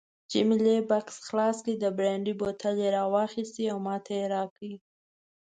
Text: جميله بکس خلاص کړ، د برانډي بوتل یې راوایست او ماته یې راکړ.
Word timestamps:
جميله 0.31 0.75
بکس 0.89 1.15
خلاص 1.27 1.57
کړ، 1.65 1.73
د 1.83 1.85
برانډي 1.97 2.33
بوتل 2.39 2.75
یې 2.83 2.89
راوایست 2.97 3.55
او 3.71 3.77
ماته 3.85 4.11
یې 4.19 4.25
راکړ. 4.33 4.69